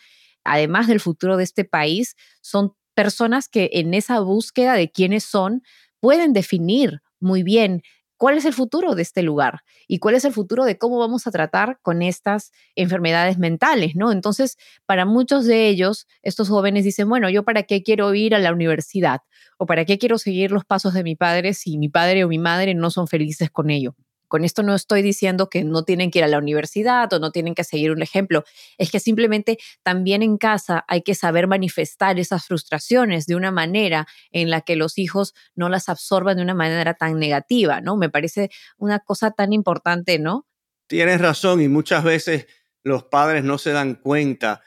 [0.45, 5.63] además del futuro de este país, son personas que en esa búsqueda de quiénes son
[6.01, 7.83] pueden definir muy bien
[8.17, 11.27] cuál es el futuro de este lugar y cuál es el futuro de cómo vamos
[11.27, 14.13] a tratar con estas enfermedades mentales, ¿no?
[14.13, 18.39] Entonces, para muchos de ellos, estos jóvenes dicen, bueno, yo para qué quiero ir a
[18.39, 19.21] la universidad
[19.59, 22.39] o para qué quiero seguir los pasos de mi padre si mi padre o mi
[22.39, 23.95] madre no son felices con ello.
[24.35, 27.31] Con esto no estoy diciendo que no tienen que ir a la universidad o no
[27.31, 28.43] tienen que seguir un ejemplo,
[28.79, 34.09] es que simplemente también en casa hay que saber manifestar esas frustraciones de una manera
[34.33, 37.97] en la que los hijos no las absorban de una manera tan negativa, ¿no?
[37.97, 40.49] Me parece una cosa tan importante, ¿no?
[40.89, 42.49] Tienes razón y muchas veces
[42.83, 44.63] los padres no se dan cuenta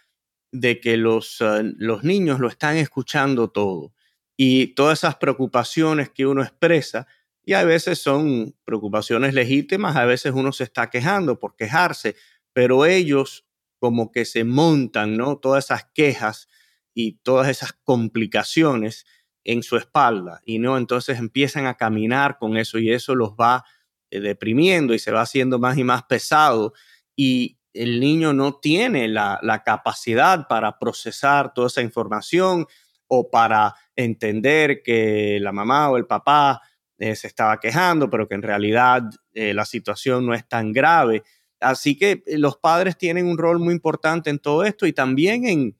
[0.54, 3.94] de que los, eh, los niños lo están escuchando todo
[4.38, 7.06] y todas esas preocupaciones que uno expresa
[7.48, 12.18] y a veces son preocupaciones legítimas, a veces uno se está quejando por quejarse,
[12.52, 13.46] pero ellos
[13.80, 15.38] como que se montan, ¿no?
[15.38, 16.50] Todas esas quejas
[16.94, 19.06] y todas esas complicaciones
[19.46, 23.64] en su espalda y no entonces empiezan a caminar con eso y eso los va
[24.12, 26.74] eh, deprimiendo y se va haciendo más y más pesado
[27.16, 32.68] y el niño no tiene la, la capacidad para procesar toda esa información
[33.08, 36.62] o para entender que la mamá o el papá
[37.00, 41.24] eh, se estaba quejando, pero que en realidad eh, la situación no es tan grave.
[41.60, 45.46] Así que eh, los padres tienen un rol muy importante en todo esto y también
[45.46, 45.78] en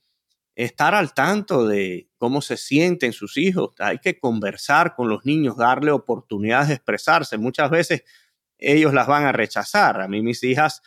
[0.56, 3.72] estar al tanto de cómo se sienten sus hijos.
[3.80, 7.38] Hay que conversar con los niños, darle oportunidades de expresarse.
[7.38, 8.04] Muchas veces
[8.58, 10.02] ellos las van a rechazar.
[10.02, 10.82] A mí mis hijas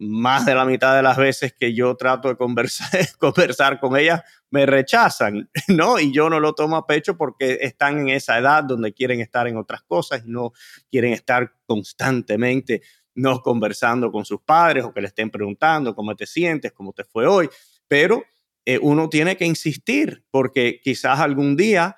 [0.00, 4.22] más de la mitad de las veces que yo trato de conversar, conversar con ellas,
[4.50, 6.00] me rechazan, ¿no?
[6.00, 9.46] Y yo no lo tomo a pecho porque están en esa edad donde quieren estar
[9.46, 10.52] en otras cosas y no
[10.90, 12.82] quieren estar constantemente
[13.14, 17.04] no conversando con sus padres o que le estén preguntando cómo te sientes, cómo te
[17.04, 17.50] fue hoy.
[17.86, 18.24] Pero
[18.64, 21.96] eh, uno tiene que insistir porque quizás algún día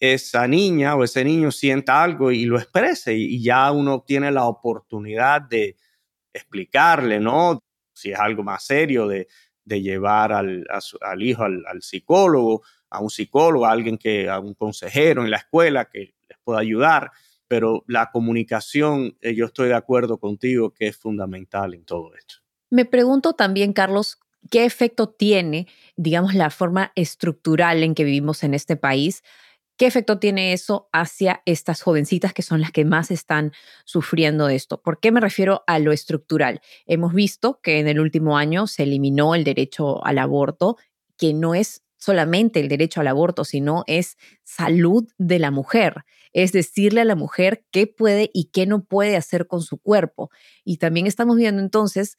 [0.00, 4.46] esa niña o ese niño sienta algo y lo exprese y ya uno tiene la
[4.46, 5.76] oportunidad de,
[6.34, 7.62] explicarle, ¿no?
[7.94, 9.26] Si es algo más serio, de,
[9.66, 10.66] llevar al,
[11.20, 15.86] hijo al, psicólogo, a un psicólogo, a alguien que, a un consejero en la escuela
[15.86, 17.12] que les pueda ayudar.
[17.48, 22.36] Pero la comunicación, eh, yo estoy de acuerdo contigo que es fundamental en todo esto.
[22.70, 24.18] Me pregunto también, Carlos,
[24.50, 29.22] ¿qué efecto tiene, digamos, la forma estructural en que vivimos en este país
[29.76, 33.52] ¿Qué efecto tiene eso hacia estas jovencitas que son las que más están
[33.84, 34.80] sufriendo esto?
[34.80, 36.60] ¿Por qué me refiero a lo estructural?
[36.86, 40.76] Hemos visto que en el último año se eliminó el derecho al aborto,
[41.16, 46.04] que no es solamente el derecho al aborto, sino es salud de la mujer.
[46.32, 50.30] Es decirle a la mujer qué puede y qué no puede hacer con su cuerpo.
[50.64, 52.16] Y también estamos viendo entonces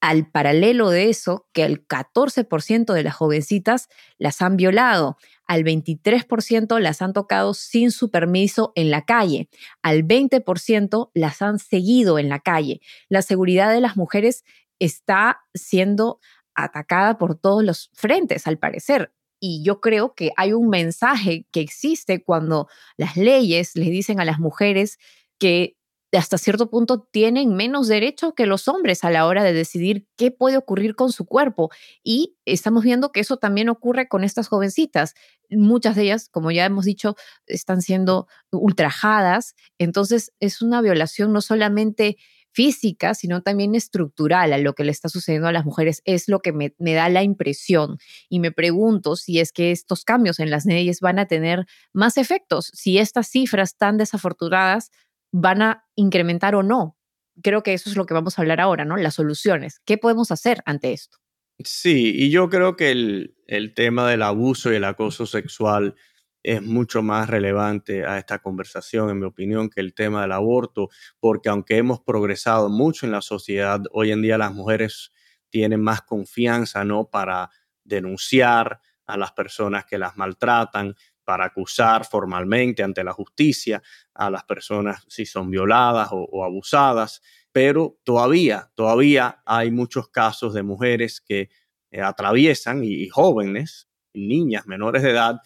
[0.00, 6.78] al paralelo de eso, que el 14% de las jovencitas las han violado, al 23%
[6.78, 9.48] las han tocado sin su permiso en la calle,
[9.82, 12.80] al 20% las han seguido en la calle.
[13.08, 14.44] La seguridad de las mujeres
[14.78, 16.20] está siendo
[16.54, 19.12] atacada por todos los frentes, al parecer.
[19.40, 24.24] Y yo creo que hay un mensaje que existe cuando las leyes le dicen a
[24.24, 24.98] las mujeres
[25.38, 25.77] que
[26.16, 30.30] hasta cierto punto tienen menos derecho que los hombres a la hora de decidir qué
[30.30, 31.70] puede ocurrir con su cuerpo.
[32.02, 35.14] Y estamos viendo que eso también ocurre con estas jovencitas.
[35.50, 37.14] Muchas de ellas, como ya hemos dicho,
[37.46, 39.54] están siendo ultrajadas.
[39.78, 42.16] Entonces es una violación no solamente
[42.52, 46.02] física, sino también estructural a lo que le está sucediendo a las mujeres.
[46.04, 47.98] Es lo que me, me da la impresión.
[48.28, 52.16] Y me pregunto si es que estos cambios en las leyes van a tener más
[52.16, 54.90] efectos, si estas cifras tan desafortunadas
[55.32, 56.96] van a incrementar o no.
[57.42, 58.96] Creo que eso es lo que vamos a hablar ahora, ¿no?
[58.96, 59.80] Las soluciones.
[59.84, 61.18] ¿Qué podemos hacer ante esto?
[61.64, 65.94] Sí, y yo creo que el, el tema del abuso y el acoso sexual
[66.42, 70.88] es mucho más relevante a esta conversación, en mi opinión, que el tema del aborto,
[71.20, 75.12] porque aunque hemos progresado mucho en la sociedad, hoy en día las mujeres
[75.50, 77.10] tienen más confianza, ¿no?
[77.10, 77.50] Para
[77.84, 80.94] denunciar a las personas que las maltratan,
[81.28, 83.82] para acusar formalmente ante la justicia
[84.14, 87.20] a las personas si son violadas o, abusadas.
[87.52, 91.50] pero todavía, todavía hay muchos casos de mujeres que
[91.90, 95.40] eh, atraviesan y, jóvenes, niñas menores de edad,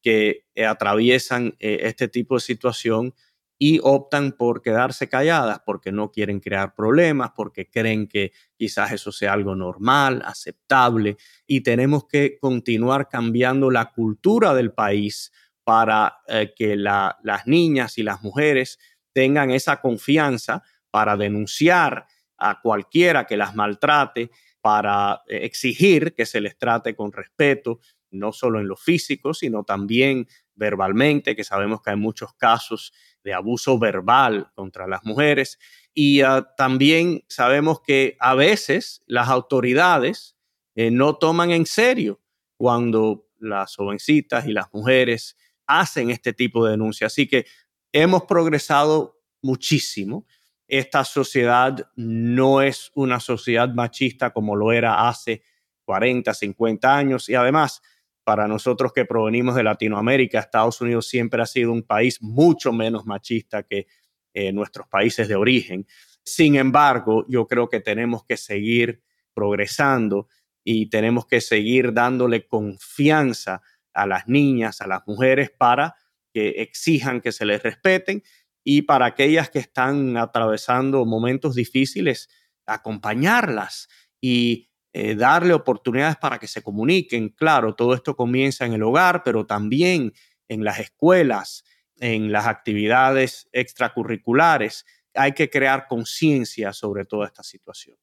[0.00, 3.12] que eh, atraviesan eh, este tipo de situación
[3.58, 9.12] y optan por quedarse calladas porque no quieren crear problemas, porque creen que quizás eso
[9.12, 15.32] sea algo normal, aceptable, y tenemos que continuar cambiando la cultura del país
[15.62, 16.18] para
[16.56, 18.78] que las niñas y las mujeres
[19.14, 24.30] tengan esa confianza para denunciar a cualquiera que las maltrate,
[24.60, 27.80] para eh, exigir que se les trate con respeto,
[28.10, 32.92] no solo en lo físico, sino también verbalmente, que sabemos que hay muchos casos
[33.24, 35.58] de abuso verbal contra las mujeres.
[35.92, 40.36] Y ah, también sabemos que a veces las autoridades
[40.74, 42.20] eh, no toman en serio
[42.56, 47.12] cuando las jovencitas y las mujeres hacen este tipo de denuncias.
[47.12, 47.46] Así que
[47.92, 50.26] hemos progresado muchísimo
[50.68, 55.42] esta sociedad no es una sociedad machista como lo era hace
[55.84, 57.82] 40, 50 años y además
[58.24, 63.04] para nosotros que provenimos de Latinoamérica, Estados Unidos siempre ha sido un país mucho menos
[63.06, 63.86] machista que
[64.32, 65.86] eh, nuestros países de origen.
[66.24, 69.02] Sin embargo, yo creo que tenemos que seguir
[69.34, 70.28] progresando
[70.64, 73.60] y tenemos que seguir dándole confianza
[73.92, 75.94] a las niñas, a las mujeres para
[76.32, 78.22] que exijan que se les respeten
[78.64, 82.28] y para aquellas que están atravesando momentos difíciles,
[82.66, 83.88] acompañarlas
[84.20, 87.30] y eh, darle oportunidades para que se comuniquen.
[87.30, 90.12] Claro, todo esto comienza en el hogar, pero también
[90.46, 91.64] en las escuelas,
[91.98, 94.86] en las actividades extracurriculares.
[95.14, 97.96] Hay que crear conciencia sobre toda esta situación.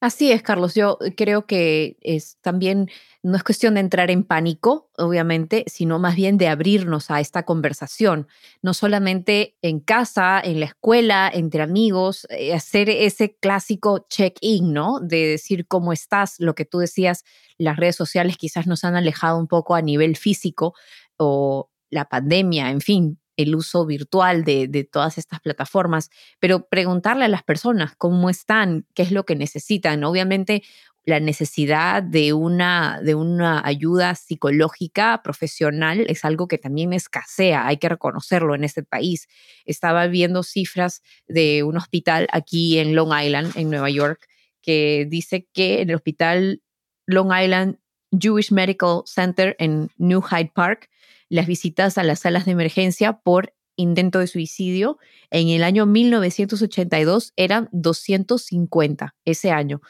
[0.00, 0.74] Así es, Carlos.
[0.74, 2.90] Yo creo que es también
[3.22, 7.44] no es cuestión de entrar en pánico, obviamente, sino más bien de abrirnos a esta
[7.44, 8.28] conversación,
[8.62, 15.00] no solamente en casa, en la escuela, entre amigos, eh, hacer ese clásico check-in, ¿no?
[15.00, 17.24] De decir cómo estás, lo que tú decías,
[17.58, 20.74] las redes sociales quizás nos han alejado un poco a nivel físico
[21.16, 27.28] o la pandemia, en fin, el uso virtual de, todas estas plataformas, pero preguntarle a
[27.28, 30.04] las personas cómo están, qué es lo que necesitan.
[30.04, 30.62] Obviamente,
[31.04, 37.76] la necesidad de una, de una ayuda psicológica profesional es algo que también escasea, hay
[37.76, 39.28] que reconocerlo en este país.
[39.64, 44.26] Estaba viendo cifras de un hospital aquí en Long Island, en Nueva York,
[44.62, 46.62] que dice que en el hospital
[47.06, 47.78] Long Island
[48.10, 50.88] Jewish Medical Center en New Hyde Park,
[51.28, 54.98] las visitas a las salas de emergencia por intento de suicidio
[55.30, 59.80] en el año 1982 eran 250 ese año.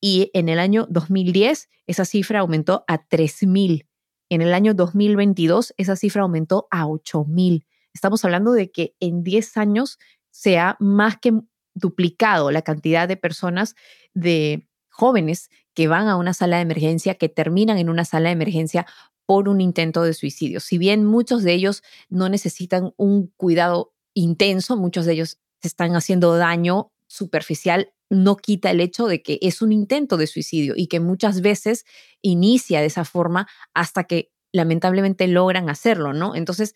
[0.00, 3.86] Y en el año 2010 esa cifra aumentó a 3.000.
[4.28, 7.66] En el año 2022 esa cifra aumentó a 8.000.
[7.94, 9.98] Estamos hablando de que en 10 años
[10.30, 11.32] se ha más que
[11.74, 13.74] duplicado la cantidad de personas,
[14.14, 18.32] de jóvenes que van a una sala de emergencia, que terminan en una sala de
[18.32, 18.86] emergencia
[19.26, 20.58] por un intento de suicidio.
[20.58, 25.94] Si bien muchos de ellos no necesitan un cuidado intenso, muchos de ellos se están
[25.94, 30.86] haciendo daño superficial, no quita el hecho de que es un intento de suicidio y
[30.86, 31.84] que muchas veces
[32.22, 36.34] inicia de esa forma hasta que lamentablemente logran hacerlo, ¿no?
[36.34, 36.74] Entonces,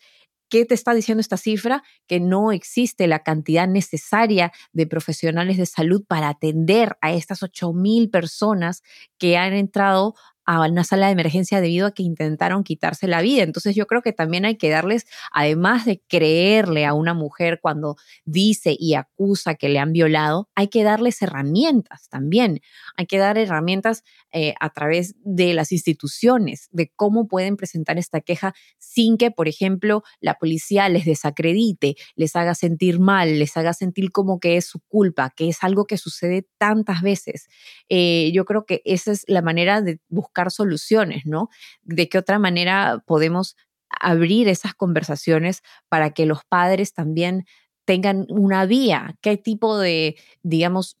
[0.51, 1.81] ¿Qué te está diciendo esta cifra?
[2.07, 8.11] Que no existe la cantidad necesaria de profesionales de salud para atender a estas 8.000
[8.11, 8.83] personas
[9.17, 10.13] que han entrado
[10.51, 13.43] a una sala de emergencia debido a que intentaron quitarse la vida.
[13.43, 17.95] Entonces yo creo que también hay que darles, además de creerle a una mujer cuando
[18.25, 22.59] dice y acusa que le han violado, hay que darles herramientas también.
[22.97, 28.19] Hay que dar herramientas eh, a través de las instituciones de cómo pueden presentar esta
[28.19, 33.73] queja sin que, por ejemplo, la policía les desacredite, les haga sentir mal, les haga
[33.73, 37.47] sentir como que es su culpa, que es algo que sucede tantas veces.
[37.87, 41.49] Eh, yo creo que esa es la manera de buscar soluciones, ¿no?
[41.83, 43.55] De qué otra manera podemos
[43.99, 47.45] abrir esas conversaciones para que los padres también
[47.85, 50.97] tengan una vía, qué tipo de, digamos,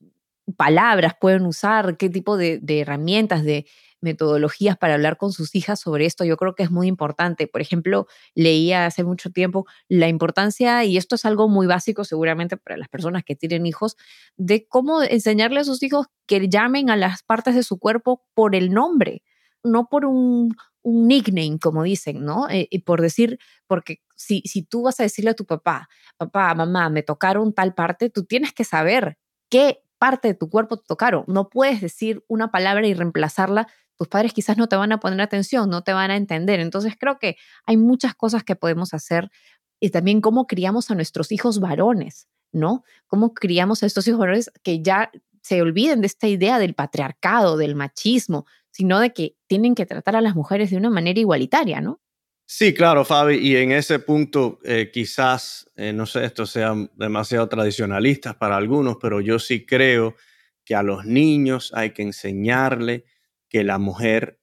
[0.57, 3.65] palabras pueden usar, qué tipo de, herramientas, de
[4.01, 7.47] metodologías para hablar con sus hijas sobre esto, yo creo que es muy importante.
[7.47, 12.57] Por ejemplo, leía hace mucho tiempo la importancia, y esto es algo muy básico seguramente
[12.57, 13.97] para las personas que tienen hijos,
[14.37, 18.55] de cómo enseñarle a sus hijos que llamen a las partes de su cuerpo por
[18.55, 19.21] el nombre
[19.63, 22.49] no por un, nickname, como dicen, ¿no?
[22.49, 23.37] Eh, y por decir,
[23.67, 25.87] porque si, si tú vas a decirle a tu papá,
[26.17, 29.17] papá, mamá, me tocaron tal parte, tú tienes que saber
[29.49, 31.23] qué parte de tu cuerpo te tocaron.
[31.27, 33.67] No puedes decir una palabra y reemplazarla.
[33.95, 36.59] Tus padres quizás no te van a poner atención, no te van a entender.
[36.59, 37.37] Entonces creo que
[37.67, 39.29] hay muchas cosas que podemos hacer
[39.79, 42.83] y también cómo criamos a nuestros hijos varones ¿no?
[43.07, 47.75] ¿Cómo criamos a estos hijos que ya se olviden de esta idea del patriarcado, del
[47.75, 52.01] machismo, sino de que tienen que tratar a las mujeres de una manera igualitaria, ¿no?
[52.45, 57.47] Sí, claro, Fabi, y en ese punto eh, quizás, eh, no sé, esto sea demasiado
[57.47, 60.15] tradicionalista para algunos, pero yo sí creo
[60.65, 63.05] que a los niños hay que enseñarle
[63.47, 64.41] que la mujer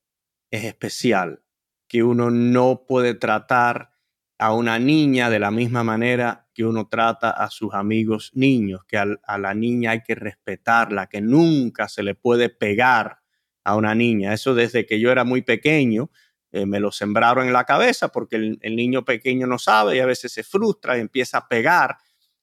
[0.51, 1.43] es especial,
[1.87, 3.91] que uno no puede tratar
[4.39, 8.97] a una niña de la misma manera que uno trata a sus amigos niños, que
[8.97, 13.19] a, la niña hay que respetarla, que nunca se le puede pegar
[13.65, 14.33] a una niña.
[14.33, 16.11] Eso desde que yo era muy pequeño
[16.51, 20.07] eh, me lo sembraron en la cabeza porque el, niño pequeño no sabe y a
[20.07, 21.99] veces se frustra y empieza a pegar,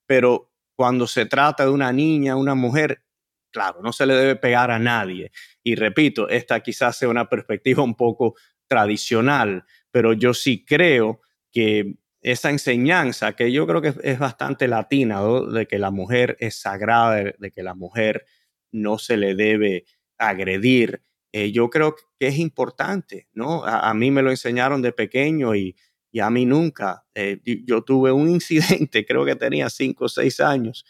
[0.06, 3.04] pero cuando se trata de una niña, una mujer,
[3.52, 5.32] claro, no se le debe pegar a nadie.
[5.64, 8.36] Y repito, esta quizás sea una perspectiva un poco
[8.68, 15.22] tradicional, pero yo sí creo que esa enseñanza, que yo creo que es bastante latina,
[15.52, 18.26] de que la mujer es sagrada, de que la mujer
[18.72, 19.86] no se le debe
[20.18, 23.66] agredir, eh, yo creo que es importante, ¿no?
[23.66, 25.76] A, mí me lo enseñaron de pequeño y,
[26.22, 27.06] a mí nunca.
[27.14, 30.86] Eh, yo tuve un incidente, creo que tenía cinco o seis años,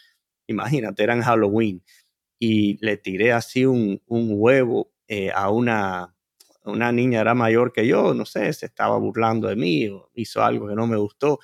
[0.46, 1.82] imagínate, era en Halloween,
[2.38, 6.14] y le tiré así un, huevo eh, a una,
[6.64, 10.42] una niña era mayor que yo, no sé, se estaba burlando de mí o hizo
[10.44, 11.40] algo que no me gustó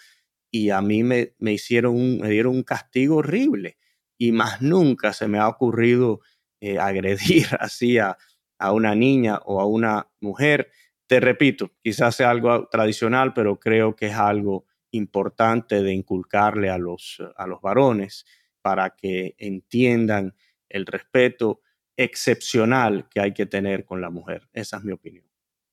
[0.50, 3.78] y a mí me, me hicieron un, me dieron un castigo horrible
[4.18, 6.20] y más nunca se me ha ocurrido
[6.62, 8.16] eh, agredir así a,
[8.56, 10.70] a, una niña o a una mujer.
[11.08, 16.78] Te repito, quizás sea algo tradicional, pero creo que es algo importante de inculcarle a
[16.78, 18.24] los, a los varones
[18.62, 20.36] para que entiendan
[20.68, 21.62] el respeto
[21.96, 24.48] excepcional que hay que tener con la mujer.
[24.52, 25.24] Esa es mi opinión.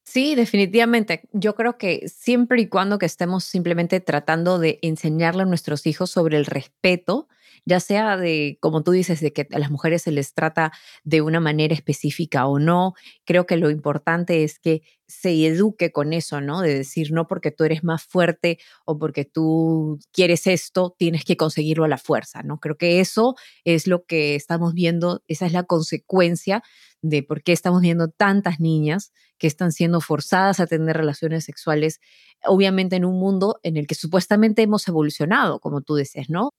[0.05, 1.29] Sí, definitivamente.
[1.33, 6.09] Yo creo que siempre y cuando que estemos simplemente tratando de enseñarle a nuestros hijos
[6.09, 7.27] sobre el respeto,
[7.69, 10.71] ya sea de, como tú dices, de que a las mujeres se les trata
[11.03, 12.95] de una manera específica o no,
[13.25, 16.61] creo que lo importante es que se eduque con eso, ¿no?
[16.61, 21.37] De decir, no porque tú eres más fuerte o porque tú quieres esto, tienes que
[21.37, 22.59] conseguirlo a la fuerza, ¿no?
[22.59, 26.63] Creo que eso es lo que estamos viendo, esa es la consecuencia
[27.01, 31.99] de por qué estamos viendo tantas niñas que están siendo forzadas a tener relaciones sexuales,
[32.45, 36.51] obviamente en un mundo en el que supuestamente hemos evolucionado, como tú dices, ¿no?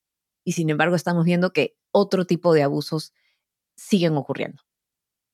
[0.43, 3.13] Y sin embargo estamos viendo que otro tipo de abusos
[3.75, 4.61] siguen ocurriendo.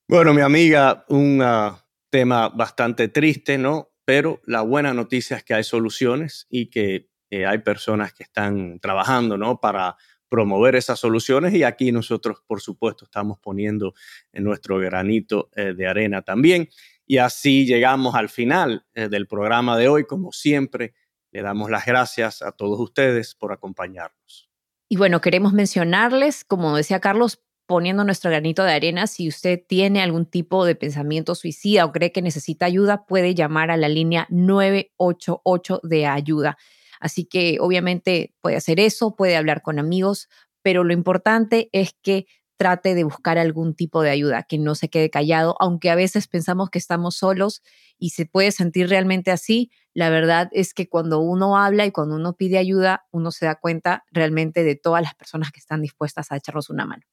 [0.09, 3.91] Bueno, mi amiga, un ah, tema bastante triste, ¿no?
[4.05, 8.79] Pero la buena noticia es que hay soluciones y que eh, hay personas que están
[8.79, 9.59] trabajando, ¿no?
[9.59, 9.97] Para
[10.29, 13.93] promover esas soluciones y aquí nosotros, por supuesto, estamos poniendo
[14.31, 16.69] en nuestro granito eh, de arena también.
[17.05, 20.05] Y así llegamos al final eh, del programa de hoy.
[20.05, 20.93] Como siempre,
[21.31, 24.46] le damos las gracias a todos ustedes por acompañarnos.
[24.89, 30.01] Y bueno, queremos mencionarles, como decía Carlos, poniendo nuestro granito de arena, si usted tiene
[30.01, 34.25] algún tipo de pensamiento suicida o cree que necesita ayuda, puede llamar a la línea
[34.29, 36.57] 988 de ayuda.
[37.01, 40.29] Así que obviamente puede hacer eso, puede hablar con amigos,
[40.61, 42.25] pero lo importante es que
[42.57, 46.27] trate de buscar algún tipo de ayuda, que no se quede callado, aunque a veces
[46.27, 47.61] pensamos que estamos solos
[47.97, 49.71] y se puede sentir realmente así.
[49.93, 53.55] La verdad es que cuando uno habla y cuando uno pide ayuda, uno se da
[53.55, 57.03] cuenta realmente de todas las personas que están dispuestas a echarnos una mano.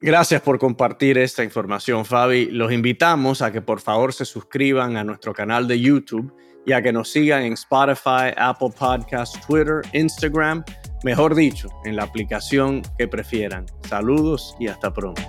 [0.00, 2.46] Gracias por compartir esta información, Fabi.
[2.46, 6.34] Los invitamos a que por favor se suscriban a nuestro canal de YouTube
[6.66, 10.64] y a que nos sigan en Spotify, Apple Podcasts, Twitter, Instagram,
[11.04, 13.66] mejor dicho, en la aplicación que prefieran.
[13.88, 15.22] Saludos y hasta pronto.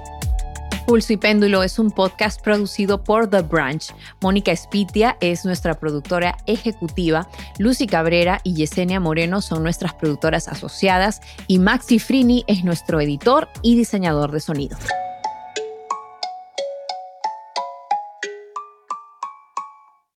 [0.86, 3.84] Pulso y Péndulo es un podcast producido por The Branch.
[4.22, 11.22] Mónica Espitia es nuestra productora ejecutiva, Lucy Cabrera y Yesenia Moreno son nuestras productoras asociadas
[11.48, 14.78] y Maxi Frini es nuestro editor y diseñador de sonido.